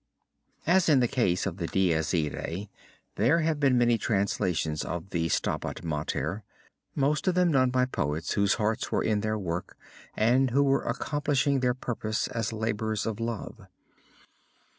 [0.65, 2.71] As in the case of the Dies Irae
[3.17, 6.43] there have been many translations of the Stabat Mater,
[6.95, 9.77] most of them done by poets whose hearts were in their work
[10.17, 13.67] and who were accomplishing their purpose as labors of love.